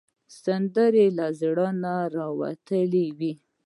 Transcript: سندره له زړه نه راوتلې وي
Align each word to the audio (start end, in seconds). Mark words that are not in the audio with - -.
سندره 0.43 1.05
له 1.17 1.27
زړه 1.41 1.67
نه 1.83 1.93
راوتلې 2.17 3.07
وي 3.17 3.33